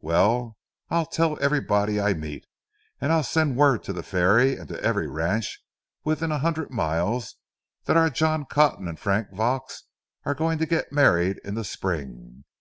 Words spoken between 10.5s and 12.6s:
to get married in the spring.